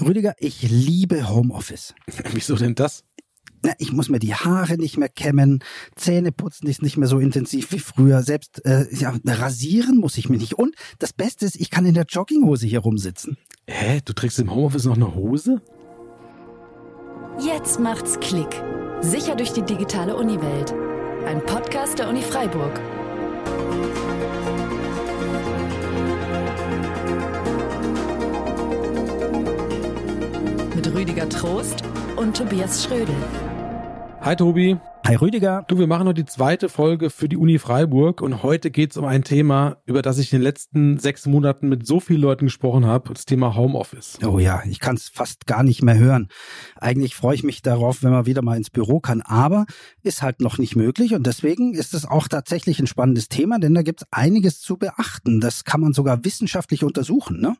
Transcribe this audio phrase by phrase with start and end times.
[0.00, 1.94] Rüdiger, ich liebe Homeoffice.
[2.32, 3.04] Wieso denn das?
[3.62, 5.64] Na, ich muss mir die Haare nicht mehr kämmen,
[5.96, 10.28] Zähne putzen ist nicht mehr so intensiv wie früher, selbst äh, ja, rasieren muss ich
[10.28, 10.54] mir nicht.
[10.54, 13.36] Und das Beste ist, ich kann in der Jogginghose hier rumsitzen.
[13.66, 15.60] Hä, du trägst im Homeoffice noch eine Hose?
[17.44, 18.62] Jetzt macht's Klick.
[19.00, 20.72] Sicher durch die digitale Uniwelt.
[21.26, 22.80] Ein Podcast der Uni Freiburg.
[30.98, 31.84] Rüdiger Trost
[32.16, 33.14] und Tobias Schrödel.
[34.20, 34.78] Hi Tobi.
[35.06, 35.64] Hi Rüdiger.
[35.68, 38.96] Du, wir machen heute die zweite Folge für die Uni Freiburg und heute geht es
[38.96, 42.46] um ein Thema, über das ich in den letzten sechs Monaten mit so vielen Leuten
[42.46, 44.18] gesprochen habe, das Thema Homeoffice.
[44.26, 46.26] Oh ja, ich kann es fast gar nicht mehr hören.
[46.74, 49.66] Eigentlich freue ich mich darauf, wenn man wieder mal ins Büro kann, aber
[50.02, 53.72] ist halt noch nicht möglich und deswegen ist es auch tatsächlich ein spannendes Thema, denn
[53.72, 55.38] da gibt es einiges zu beachten.
[55.38, 57.54] Das kann man sogar wissenschaftlich untersuchen, ne?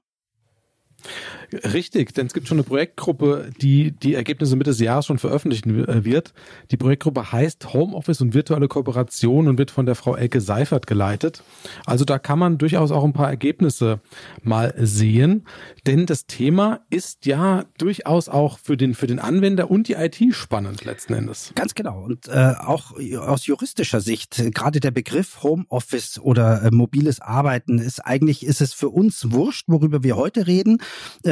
[1.52, 5.88] Richtig, denn es gibt schon eine Projektgruppe, die die Ergebnisse Mitte des Jahres schon veröffentlichen
[5.88, 6.34] äh, wird.
[6.70, 11.42] Die Projektgruppe heißt Homeoffice und virtuelle Kooperation und wird von der Frau Elke Seifert geleitet.
[11.86, 14.00] Also da kann man durchaus auch ein paar Ergebnisse
[14.42, 15.46] mal sehen,
[15.86, 20.18] denn das Thema ist ja durchaus auch für den für den Anwender und die IT
[20.32, 21.52] spannend letzten Endes.
[21.54, 27.20] Ganz genau und äh, auch aus juristischer Sicht gerade der Begriff Homeoffice oder äh, mobiles
[27.20, 30.78] Arbeiten ist eigentlich ist es für uns wurscht, worüber wir heute reden.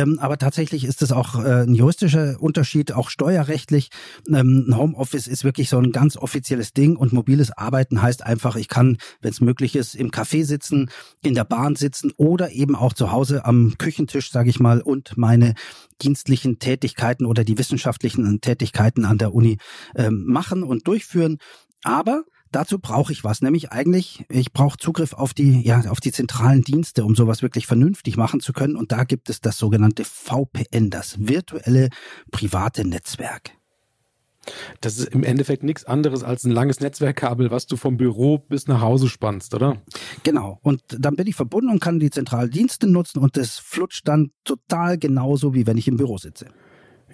[0.06, 3.90] Ähm, aber tatsächlich ist es auch äh, ein juristischer Unterschied, auch steuerrechtlich.
[4.28, 8.56] Ähm, ein Homeoffice ist wirklich so ein ganz offizielles Ding und mobiles Arbeiten heißt einfach,
[8.56, 10.90] ich kann, wenn es möglich ist, im Café sitzen,
[11.22, 15.16] in der Bahn sitzen oder eben auch zu Hause am Küchentisch, sage ich mal, und
[15.16, 15.54] meine
[16.02, 19.58] dienstlichen Tätigkeiten oder die wissenschaftlichen Tätigkeiten an der Uni
[19.94, 21.38] ähm, machen und durchführen.
[21.82, 26.12] Aber Dazu brauche ich was, nämlich eigentlich, ich brauche Zugriff auf die, ja, auf die
[26.12, 28.76] zentralen Dienste, um sowas wirklich vernünftig machen zu können.
[28.76, 31.90] Und da gibt es das sogenannte VPN, das virtuelle
[32.30, 33.52] private Netzwerk.
[34.80, 38.68] Das ist im Endeffekt nichts anderes als ein langes Netzwerkkabel, was du vom Büro bis
[38.68, 39.82] nach Hause spannst, oder?
[40.22, 40.60] Genau.
[40.62, 44.30] Und dann bin ich verbunden und kann die zentralen Dienste nutzen und das flutscht dann
[44.44, 46.46] total genauso, wie wenn ich im Büro sitze.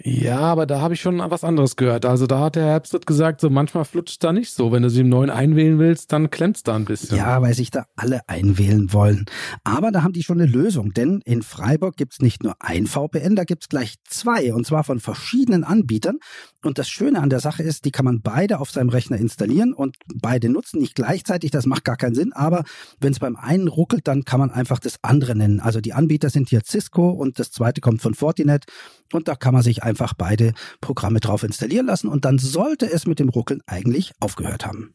[0.01, 2.05] Ja, aber da habe ich schon was anderes gehört.
[2.05, 4.71] Also da hat der Herbst gesagt, so manchmal flutscht da nicht so.
[4.71, 7.17] Wenn du sie im neuen einwählen willst, dann klemmt's da ein bisschen.
[7.17, 9.25] Ja, weil sich da alle einwählen wollen.
[9.63, 13.35] Aber da haben die schon eine Lösung, denn in Freiburg gibt's nicht nur ein VPN,
[13.35, 16.17] da gibt's gleich zwei und zwar von verschiedenen Anbietern.
[16.63, 19.73] Und das Schöne an der Sache ist, die kann man beide auf seinem Rechner installieren
[19.73, 22.63] und beide nutzen, nicht gleichzeitig, das macht gar keinen Sinn, aber
[22.99, 25.59] wenn es beim einen ruckelt, dann kann man einfach das andere nennen.
[25.59, 28.65] Also die Anbieter sind hier Cisco und das zweite kommt von Fortinet
[29.13, 33.05] und da kann man sich einfach beide Programme drauf installieren lassen und dann sollte es
[33.05, 34.93] mit dem Ruckeln eigentlich aufgehört haben.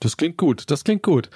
[0.00, 1.30] Das klingt gut, das klingt gut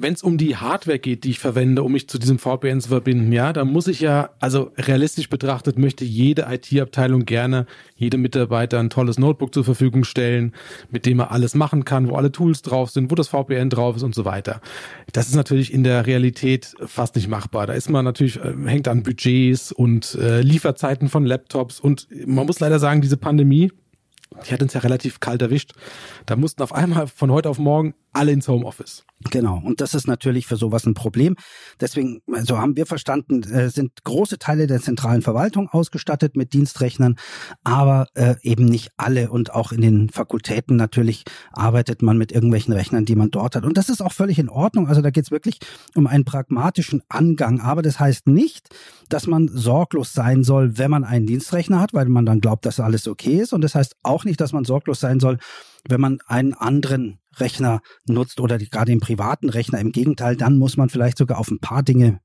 [0.00, 2.88] wenn es um die Hardware geht, die ich verwende, um mich zu diesem VPN zu
[2.88, 7.66] verbinden, ja, dann muss ich ja, also realistisch betrachtet, möchte jede IT-Abteilung gerne
[7.96, 10.54] jedem Mitarbeiter ein tolles Notebook zur Verfügung stellen,
[10.90, 13.96] mit dem er alles machen kann, wo alle Tools drauf sind, wo das VPN drauf
[13.96, 14.60] ist und so weiter.
[15.12, 17.66] Das ist natürlich in der Realität fast nicht machbar.
[17.66, 22.46] Da ist man natürlich, äh, hängt an Budgets und äh, Lieferzeiten von Laptops und man
[22.46, 23.70] muss leider sagen, diese Pandemie,
[24.46, 25.72] die hat uns ja relativ kalt erwischt.
[26.26, 29.04] Da mussten auf einmal von heute auf morgen alle ins Homeoffice.
[29.30, 31.36] Genau, und das ist natürlich für sowas ein Problem.
[31.78, 36.54] Deswegen, so also haben wir verstanden, äh, sind große Teile der zentralen Verwaltung ausgestattet mit
[36.54, 37.16] Dienstrechnern,
[37.62, 39.30] aber äh, eben nicht alle.
[39.30, 43.66] Und auch in den Fakultäten natürlich arbeitet man mit irgendwelchen Rechnern, die man dort hat.
[43.66, 44.88] Und das ist auch völlig in Ordnung.
[44.88, 45.58] Also da geht es wirklich
[45.94, 47.60] um einen pragmatischen Angang.
[47.60, 48.70] Aber das heißt nicht,
[49.10, 52.80] dass man sorglos sein soll, wenn man einen Dienstrechner hat, weil man dann glaubt, dass
[52.80, 53.52] alles okay ist.
[53.52, 55.36] Und das heißt auch nicht, dass man sorglos sein soll,
[55.86, 59.78] wenn man einen anderen Rechner nutzt oder die, gerade den privaten Rechner.
[59.78, 62.20] Im Gegenteil, dann muss man vielleicht sogar auf ein paar Dinge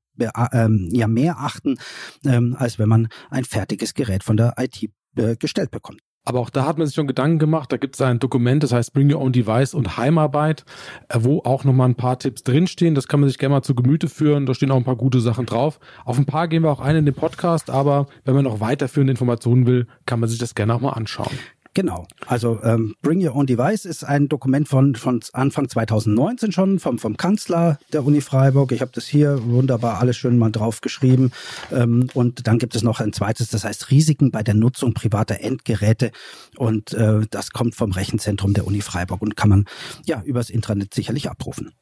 [0.52, 1.76] ähm, ja mehr achten,
[2.24, 6.00] ähm, als wenn man ein fertiges Gerät von der IT äh, gestellt bekommt.
[6.28, 7.70] Aber auch da hat man sich schon Gedanken gemacht.
[7.70, 10.64] Da gibt es ein Dokument, das heißt Bring Your Own Device und Heimarbeit,
[11.08, 12.96] äh, wo auch nochmal ein paar Tipps drinstehen.
[12.96, 14.44] Das kann man sich gerne mal zu Gemüte führen.
[14.44, 15.78] Da stehen auch ein paar gute Sachen drauf.
[16.04, 19.12] Auf ein paar gehen wir auch ein in den Podcast, aber wenn man noch weiterführende
[19.12, 21.38] Informationen will, kann man sich das gerne auch mal anschauen.
[21.76, 22.06] Genau.
[22.26, 26.98] Also ähm, Bring Your Own Device ist ein Dokument von, von Anfang 2019 schon vom,
[26.98, 28.72] vom Kanzler der Uni Freiburg.
[28.72, 31.32] Ich habe das hier wunderbar alles schön mal drauf geschrieben.
[31.70, 35.40] Ähm, und dann gibt es noch ein zweites, das heißt Risiken bei der Nutzung privater
[35.40, 36.12] Endgeräte.
[36.56, 39.66] Und äh, das kommt vom Rechenzentrum der Uni Freiburg und kann man
[40.06, 41.72] ja übers Intranet sicherlich abrufen.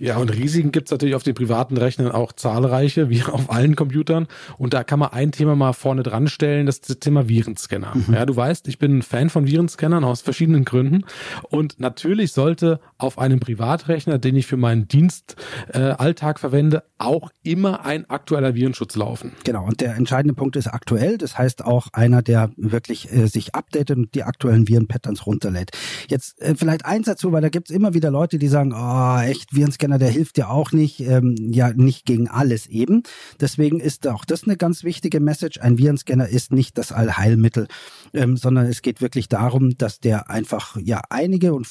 [0.00, 4.26] Ja, und Risiken gibt's natürlich auf den privaten Rechnern auch zahlreiche, wie auf allen Computern.
[4.56, 7.92] Und da kann man ein Thema mal vorne dran stellen, das, das Thema Virenscanner.
[7.94, 8.14] Mhm.
[8.14, 11.04] Ja, du weißt, ich bin ein Fan von Virenscannern aus verschiedenen Gründen.
[11.50, 17.84] Und natürlich sollte auf einem Privatrechner, den ich für meinen Dienstalltag äh, verwende, auch immer
[17.84, 19.32] ein aktueller Virenschutz laufen.
[19.44, 21.18] Genau, und der entscheidende Punkt ist aktuell.
[21.18, 25.70] Das heißt auch einer, der wirklich äh, sich updatet und die aktuellen Virenpatterns runterlädt.
[26.08, 29.54] Jetzt äh, vielleicht eins dazu, weil da gibt's immer wieder Leute, die sagen, oh, echt,
[29.54, 33.02] Virenscanner, der hilft ja auch nicht, ähm, ja nicht gegen alles eben.
[33.40, 35.60] Deswegen ist auch das eine ganz wichtige Message.
[35.60, 37.68] Ein Virenscanner ist nicht das Allheilmittel,
[38.12, 41.68] ähm, sondern es geht wirklich darum, dass der einfach ja einige und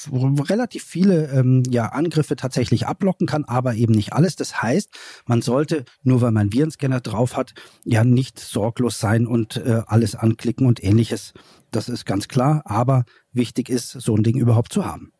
[0.50, 4.36] relativ viele ähm, ja Angriffe tatsächlich ablocken kann, aber eben nicht alles.
[4.36, 4.89] Das heißt,
[5.25, 7.54] man sollte nur weil man Virenscanner drauf hat,
[7.86, 11.33] ja nicht sorglos sein und äh, alles anklicken und ähnliches.
[11.71, 15.12] Das ist ganz klar, aber wichtig ist, so ein Ding überhaupt zu haben.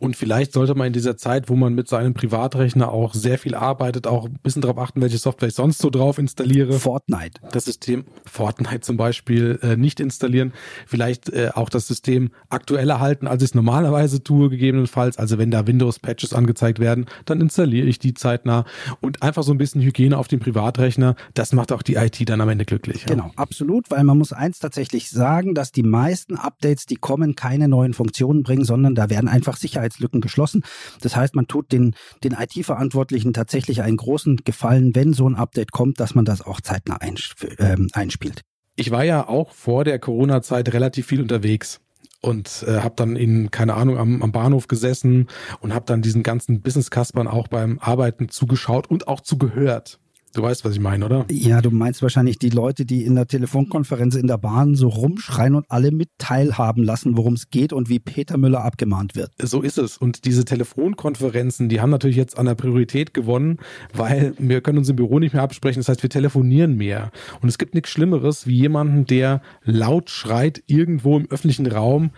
[0.00, 3.54] Und vielleicht sollte man in dieser Zeit, wo man mit seinem Privatrechner auch sehr viel
[3.54, 6.72] arbeitet, auch ein bisschen darauf achten, welche Software ich sonst so drauf installiere.
[6.72, 7.38] Fortnite.
[7.52, 10.54] Das System Fortnite zum Beispiel äh, nicht installieren.
[10.86, 15.18] Vielleicht äh, auch das System aktueller halten, als ich es normalerweise tue, gegebenenfalls.
[15.18, 18.64] Also wenn da Windows-Patches angezeigt werden, dann installiere ich die zeitnah.
[19.00, 22.40] Und einfach so ein bisschen Hygiene auf dem Privatrechner, das macht auch die IT dann
[22.40, 23.04] am Ende glücklich.
[23.04, 23.32] Genau, ja.
[23.36, 27.92] absolut, weil man muss eins tatsächlich sagen, dass die meisten Updates, die kommen, keine neuen
[27.92, 30.62] Funktionen bringen, sondern da werden einfach Sicherheits Sicherheitslücken geschlossen.
[31.00, 31.94] Das heißt, man tut den,
[32.24, 36.60] den IT-Verantwortlichen tatsächlich einen großen Gefallen, wenn so ein Update kommt, dass man das auch
[36.60, 38.42] zeitnah äh, einspielt.
[38.76, 41.80] Ich war ja auch vor der Corona-Zeit relativ viel unterwegs
[42.22, 45.26] und äh, habe dann in keine Ahnung am, am Bahnhof gesessen
[45.60, 49.98] und habe dann diesen ganzen Business-Kaspern auch beim Arbeiten zugeschaut und auch zugehört.
[50.32, 51.26] Du weißt, was ich meine, oder?
[51.28, 55.56] Ja, du meinst wahrscheinlich die Leute, die in der Telefonkonferenz in der Bahn so rumschreien
[55.56, 59.32] und alle mit teilhaben lassen, worum es geht und wie Peter Müller abgemahnt wird.
[59.42, 59.96] So ist es.
[59.96, 63.58] Und diese Telefonkonferenzen, die haben natürlich jetzt an der Priorität gewonnen,
[63.92, 65.80] weil wir können uns im Büro nicht mehr absprechen.
[65.80, 67.10] Das heißt, wir telefonieren mehr.
[67.40, 72.10] Und es gibt nichts Schlimmeres wie jemanden, der laut schreit irgendwo im öffentlichen Raum,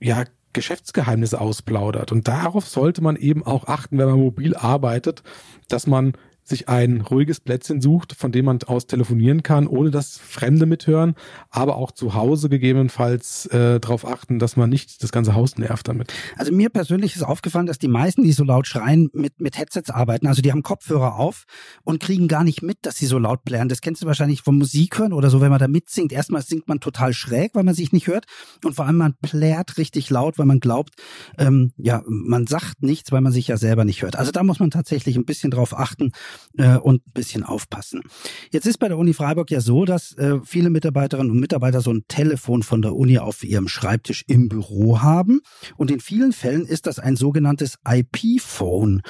[0.00, 2.10] ja, Geschäftsgeheimnisse ausplaudert.
[2.10, 5.22] Und darauf sollte man eben auch achten, wenn man mobil arbeitet,
[5.68, 6.14] dass man
[6.50, 11.14] sich ein ruhiges Plätzchen sucht, von dem man aus telefonieren kann, ohne dass Fremde mithören,
[11.48, 15.88] aber auch zu Hause gegebenenfalls äh, darauf achten, dass man nicht das ganze Haus nervt
[15.88, 16.12] damit.
[16.36, 19.90] Also mir persönlich ist aufgefallen, dass die meisten, die so laut schreien, mit, mit Headsets
[19.90, 20.26] arbeiten.
[20.26, 21.44] Also die haben Kopfhörer auf
[21.84, 23.68] und kriegen gar nicht mit, dass sie so laut plären.
[23.68, 26.12] Das kennst du wahrscheinlich vom Musik hören oder so, wenn man da mitsingt.
[26.12, 28.26] Erstmal singt man total schräg, weil man sich nicht hört
[28.64, 30.94] und vor allem man plärt richtig laut, weil man glaubt,
[31.38, 34.16] ähm, ja, man sagt nichts, weil man sich ja selber nicht hört.
[34.16, 36.12] Also da muss man tatsächlich ein bisschen drauf achten,
[36.56, 38.02] äh, und ein bisschen aufpassen.
[38.50, 41.92] Jetzt ist bei der Uni Freiburg ja so, dass äh, viele Mitarbeiterinnen und Mitarbeiter so
[41.92, 45.40] ein Telefon von der Uni auf ihrem Schreibtisch im Büro haben.
[45.76, 49.02] Und in vielen Fällen ist das ein sogenanntes IP-Phone.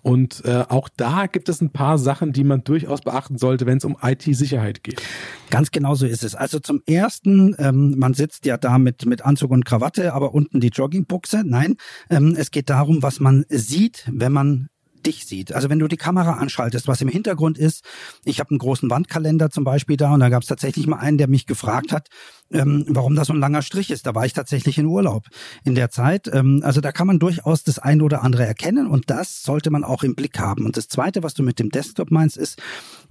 [0.00, 3.78] und äh, auch da gibt es ein paar Sachen, die man durchaus beachten sollte, wenn
[3.78, 5.02] es um IT-Sicherheit geht.
[5.50, 6.34] Ganz genau so ist es.
[6.34, 10.60] Also zum ersten, ähm, man sitzt ja da mit, mit Anzug und Krawatte, aber unten
[10.60, 11.42] die Joggingbuchse.
[11.44, 11.76] Nein,
[12.10, 14.68] ähm, es geht darum, was man sieht, wenn man
[15.02, 15.52] dich sieht.
[15.52, 17.84] Also wenn du die Kamera anschaltest, was im Hintergrund ist,
[18.24, 21.18] ich habe einen großen Wandkalender zum Beispiel da und da gab es tatsächlich mal einen,
[21.18, 22.08] der mich gefragt hat,
[22.50, 24.06] ähm, warum da so ein langer Strich ist.
[24.06, 25.26] Da war ich tatsächlich in Urlaub
[25.64, 26.30] in der Zeit.
[26.32, 29.84] Ähm, also da kann man durchaus das eine oder andere erkennen und das sollte man
[29.84, 30.66] auch im Blick haben.
[30.66, 32.60] Und das Zweite, was du mit dem Desktop meinst, ist,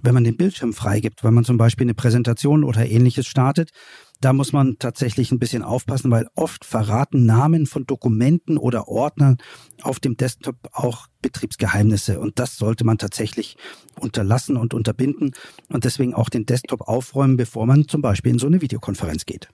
[0.02, 3.70] wenn man den Bildschirm freigibt, wenn man zum Beispiel eine Präsentation oder ähnliches startet,
[4.20, 9.38] da muss man tatsächlich ein bisschen aufpassen, weil oft verraten Namen von Dokumenten oder Ordnern
[9.82, 12.20] auf dem Desktop auch Betriebsgeheimnisse.
[12.20, 13.56] Und das sollte man tatsächlich
[13.98, 15.32] unterlassen und unterbinden
[15.68, 19.48] und deswegen auch den Desktop aufräumen, bevor man zum Beispiel in so eine Videokonferenz geht.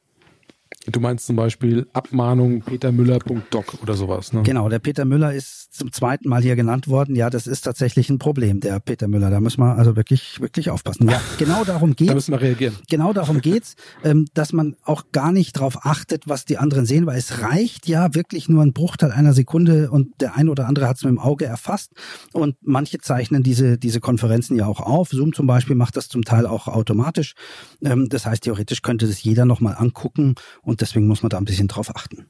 [0.91, 4.43] Du meinst zum Beispiel Abmahnung petermüller.doc oder sowas, ne?
[4.43, 7.15] Genau, der Peter Müller ist zum zweiten Mal hier genannt worden.
[7.15, 9.31] Ja, das ist tatsächlich ein Problem, der Peter Müller.
[9.31, 11.09] Da müssen wir also wirklich, wirklich aufpassen.
[11.09, 12.09] Ja, genau darum geht's.
[12.09, 12.77] da müssen wir reagieren.
[12.89, 17.07] Genau darum geht's, ähm, dass man auch gar nicht darauf achtet, was die anderen sehen,
[17.07, 20.89] weil es reicht ja wirklich nur ein Bruchteil einer Sekunde und der ein oder andere
[20.89, 21.93] hat es mit dem Auge erfasst.
[22.33, 25.11] Und manche zeichnen diese, diese Konferenzen ja auch auf.
[25.11, 27.35] Zoom zum Beispiel macht das zum Teil auch automatisch.
[27.83, 31.45] Ähm, das heißt, theoretisch könnte das jeder nochmal angucken und deswegen muss man da ein
[31.45, 32.27] bisschen drauf achten.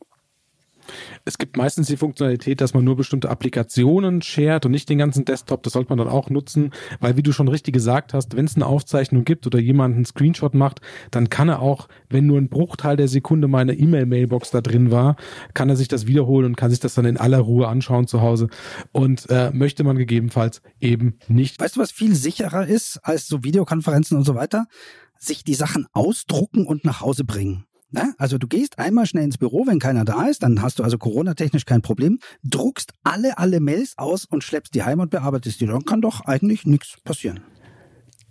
[1.25, 5.25] Es gibt meistens die Funktionalität, dass man nur bestimmte Applikationen shared und nicht den ganzen
[5.25, 5.63] Desktop.
[5.63, 8.57] Das sollte man dann auch nutzen, weil wie du schon richtig gesagt hast, wenn es
[8.57, 12.49] eine Aufzeichnung gibt oder jemand einen Screenshot macht, dann kann er auch, wenn nur ein
[12.49, 15.17] Bruchteil der Sekunde meine E-Mail-Mailbox da drin war,
[15.55, 18.21] kann er sich das wiederholen und kann sich das dann in aller Ruhe anschauen zu
[18.21, 18.49] Hause.
[18.93, 21.61] Und äh, möchte man gegebenenfalls eben nicht.
[21.61, 24.67] Weißt du, was viel sicherer ist als so Videokonferenzen und so weiter?
[25.19, 27.65] Sich die Sachen ausdrucken und nach Hause bringen.
[27.91, 28.15] Ne?
[28.19, 30.99] Also du gehst einmal schnell ins Büro, wenn keiner da ist, dann hast du also
[30.99, 35.67] Corona-technisch kein Problem, druckst alle, alle Mails aus und schleppst die heim und bearbeitest die.
[35.67, 37.41] Dann kann doch eigentlich nichts passieren.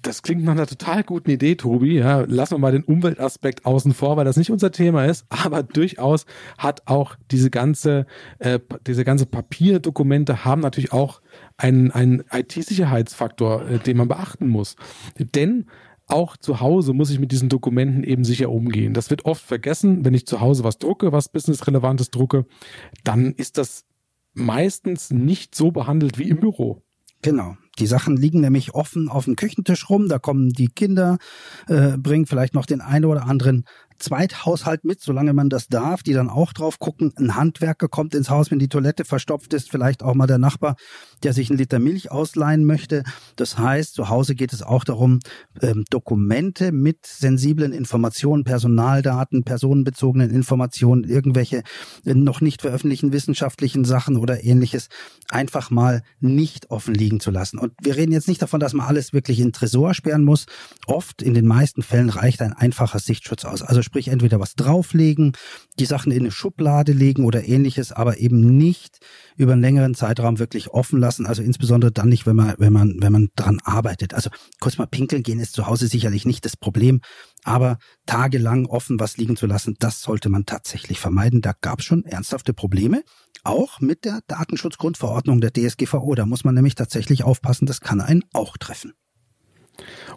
[0.04, 1.98] Das klingt nach einer total guten Idee, Tobi.
[1.98, 5.26] Ja, lassen wir mal den Umweltaspekt außen vor, weil das nicht unser Thema ist.
[5.30, 6.26] Aber durchaus
[6.58, 8.06] hat auch diese ganze,
[8.38, 11.22] äh, diese ganze Papierdokumente haben natürlich auch
[11.58, 14.76] einen, einen IT-Sicherheitsfaktor, äh, den man beachten muss.
[15.18, 15.66] Denn
[16.08, 18.94] auch zu Hause muss ich mit diesen Dokumenten eben sicher umgehen.
[18.94, 22.46] Das wird oft vergessen, wenn ich zu Hause was drucke, was businessrelevantes drucke,
[23.04, 23.86] dann ist das
[24.34, 26.82] meistens nicht so behandelt wie im Büro.
[27.22, 27.58] Genau.
[27.80, 30.08] Die Sachen liegen nämlich offen auf dem Küchentisch rum.
[30.08, 31.18] Da kommen die Kinder,
[31.68, 33.66] äh, bringen vielleicht noch den einen oder anderen
[34.00, 37.13] Zweithaushalt mit, solange man das darf, die dann auch drauf gucken.
[37.16, 40.75] Ein Handwerker kommt ins Haus, wenn die Toilette verstopft ist, vielleicht auch mal der Nachbar,
[41.24, 43.04] der sich einen Liter Milch ausleihen möchte.
[43.36, 45.20] Das heißt, zu Hause geht es auch darum,
[45.62, 51.63] ähm, Dokumente mit sensiblen Informationen, Personaldaten, personenbezogenen Informationen, irgendwelche
[52.06, 54.89] äh, noch nicht veröffentlichten wissenschaftlichen Sachen oder ähnliches
[55.30, 57.58] einfach mal nicht offen liegen zu lassen.
[57.58, 60.46] Und wir reden jetzt nicht davon, dass man alles wirklich in Tresor sperren muss.
[60.86, 63.62] Oft, in den meisten Fällen reicht ein einfacher Sichtschutz aus.
[63.62, 65.32] Also sprich entweder was drauflegen,
[65.79, 69.00] die Sachen in eine Schublade legen oder ähnliches, aber eben nicht
[69.36, 71.25] über einen längeren Zeitraum wirklich offen lassen.
[71.25, 74.13] Also insbesondere dann nicht, wenn man, wenn man, wenn man dran arbeitet.
[74.13, 74.29] Also
[74.60, 77.01] kurz mal pinkeln gehen ist zu Hause sicherlich nicht das Problem,
[77.44, 81.41] aber tagelang offen was liegen zu lassen, das sollte man tatsächlich vermeiden.
[81.41, 83.03] Da gab es schon ernsthafte Probleme,
[83.44, 86.13] auch mit der Datenschutzgrundverordnung der DSGVO.
[86.15, 88.94] Da muss man nämlich tatsächlich aufpassen, das kann einen auch treffen.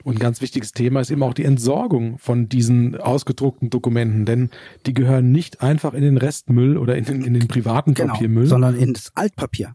[0.05, 4.51] Und ein ganz wichtiges Thema ist eben auch die Entsorgung von diesen ausgedruckten Dokumenten, denn
[4.87, 8.47] die gehören nicht einfach in den Restmüll oder in den, in den privaten genau, Papiermüll.
[8.47, 9.75] Sondern ins Altpapier.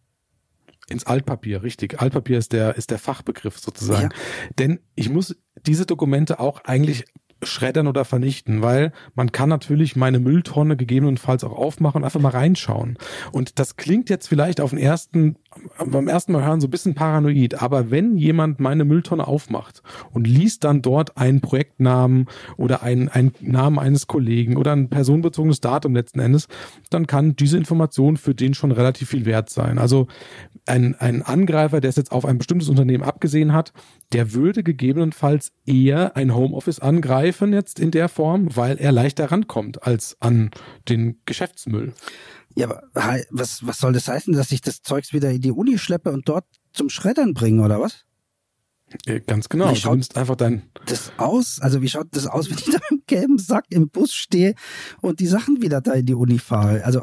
[0.88, 2.00] Ins Altpapier, richtig.
[2.00, 4.10] Altpapier ist der, ist der Fachbegriff sozusagen.
[4.12, 4.50] Ja.
[4.60, 7.06] Denn ich muss diese Dokumente auch eigentlich
[7.44, 12.30] schreddern oder vernichten, weil man kann natürlich meine Mülltonne gegebenenfalls auch aufmachen und einfach mal
[12.30, 12.98] reinschauen.
[13.32, 15.38] Und das klingt jetzt vielleicht auf den ersten,
[15.86, 19.82] beim ersten Mal hören so ein bisschen paranoid, aber wenn jemand meine Mülltonne aufmacht
[20.12, 25.62] und liest dann dort einen Projektnamen oder einen, einen Namen eines Kollegen oder ein personenbezogenes
[25.62, 26.48] Datum letzten Endes,
[26.90, 29.78] dann kann diese Information für den schon relativ viel wert sein.
[29.78, 30.08] Also
[30.66, 33.74] ein, ein Angreifer, der es jetzt auf ein bestimmtes Unternehmen abgesehen hat,
[34.14, 39.84] der würde gegebenenfalls eher ein Homeoffice angreifen jetzt in der Form, weil er leichter rankommt
[39.84, 40.52] als an
[40.90, 41.94] den Geschäftsmüll.
[42.56, 42.82] Ja, aber
[43.32, 46.28] was, was soll das heißen, dass ich das Zeugs wieder in die Uni schleppe und
[46.30, 48.06] dort zum Schreddern bringe, oder was?
[49.06, 49.72] Ja, ganz genau.
[49.72, 51.60] Wie schaut du einfach dein das aus?
[51.60, 54.56] Also wie schaut das aus, wenn ich da im gelben Sack im Bus stehe
[55.02, 56.86] und die Sachen wieder da in die Uni fahre?
[56.86, 57.02] Also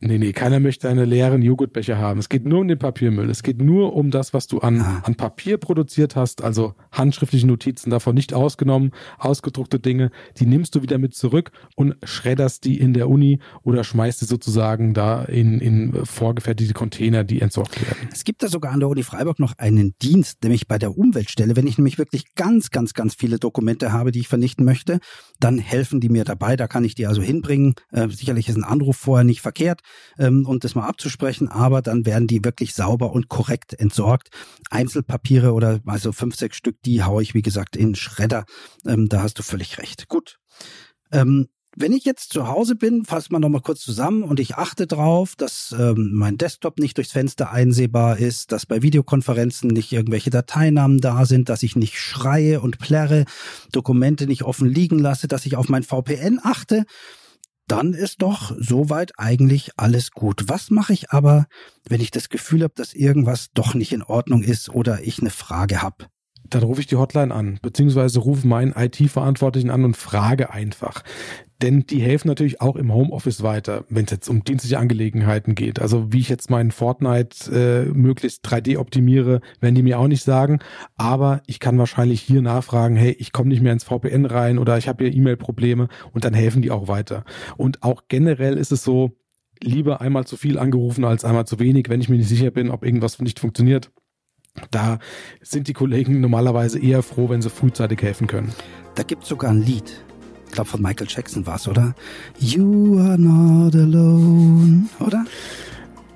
[0.00, 2.20] Nee, nee, keiner möchte einen leeren Joghurtbecher haben.
[2.20, 3.28] Es geht nur um den Papiermüll.
[3.30, 5.02] Es geht nur um das, was du an, ah.
[5.04, 10.82] an Papier produziert hast, also handschriftliche Notizen davon nicht ausgenommen, ausgedruckte Dinge, die nimmst du
[10.82, 15.58] wieder mit zurück und schredderst die in der Uni oder schmeißt sie sozusagen da in,
[15.58, 18.08] in vorgefertigte Container, die entsorgt werden.
[18.12, 21.56] Es gibt da sogar an der Uni Freiburg noch einen Dienst, nämlich bei der Umweltstelle.
[21.56, 25.00] Wenn ich nämlich wirklich ganz, ganz, ganz viele Dokumente habe, die ich vernichten möchte,
[25.40, 26.54] dann helfen die mir dabei.
[26.54, 27.74] Da kann ich die also hinbringen.
[27.90, 29.82] Äh, sicherlich ist ein Anruf vorher nicht verkehrt
[30.18, 34.28] ähm, und das mal abzusprechen, aber dann werden die wirklich sauber und korrekt entsorgt.
[34.70, 38.44] Einzelpapiere oder also fünf, sechs Stück, die haue ich, wie gesagt, in Schredder.
[38.86, 40.08] Ähm, da hast du völlig recht.
[40.08, 40.38] Gut.
[41.12, 41.48] Ähm,
[41.80, 45.36] wenn ich jetzt zu Hause bin, fassen wir nochmal kurz zusammen und ich achte drauf,
[45.36, 50.98] dass ähm, mein Desktop nicht durchs Fenster einsehbar ist, dass bei Videokonferenzen nicht irgendwelche Dateinamen
[50.98, 53.26] da sind, dass ich nicht schreie und plärre,
[53.70, 56.84] Dokumente nicht offen liegen lasse, dass ich auf mein VPN achte,
[57.68, 60.48] dann ist doch soweit eigentlich alles gut.
[60.48, 61.46] Was mache ich aber,
[61.88, 65.30] wenn ich das Gefühl habe, dass irgendwas doch nicht in Ordnung ist oder ich eine
[65.30, 66.06] Frage habe?
[66.50, 71.02] Dann rufe ich die Hotline an, beziehungsweise rufe meinen IT-Verantwortlichen an und frage einfach.
[71.60, 75.80] Denn die helfen natürlich auch im Homeoffice weiter, wenn es jetzt um dienstliche Angelegenheiten geht.
[75.80, 80.22] Also wie ich jetzt meinen Fortnite äh, möglichst 3D optimiere, werden die mir auch nicht
[80.22, 80.60] sagen.
[80.96, 84.78] Aber ich kann wahrscheinlich hier nachfragen, hey, ich komme nicht mehr ins VPN rein oder
[84.78, 87.24] ich habe hier E-Mail-Probleme und dann helfen die auch weiter.
[87.56, 89.18] Und auch generell ist es so,
[89.60, 92.70] lieber einmal zu viel angerufen als einmal zu wenig, wenn ich mir nicht sicher bin,
[92.70, 93.90] ob irgendwas nicht funktioniert.
[94.70, 94.98] Da
[95.42, 98.52] sind die Kollegen normalerweise eher froh, wenn sie frühzeitig helfen können.
[98.94, 100.04] Da gibt es sogar ein Lied
[100.48, 101.94] ich glaube von Michael Jackson war es, oder?
[102.38, 105.24] You are not alone, oder?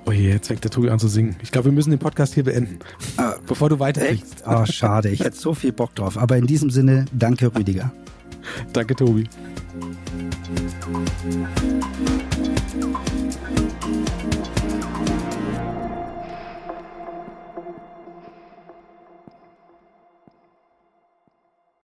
[0.05, 1.35] Oh je, jetzt fängt der Tobi an zu singen.
[1.41, 2.79] Ich glaube, wir müssen den Podcast hier beenden,
[3.17, 4.43] ah, bevor du weiterfliegst.
[4.45, 5.09] Oh, schade.
[5.09, 6.17] Ich hätte so viel Bock drauf.
[6.17, 7.91] Aber in diesem Sinne, danke, Rüdiger.
[8.73, 9.29] danke, Tobi.